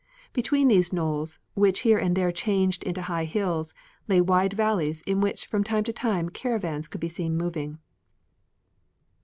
[0.33, 3.75] Between those knolls, which here and there changed into high hills,
[4.07, 7.77] lay wide valleys in which from time to time caravans could be seen moving.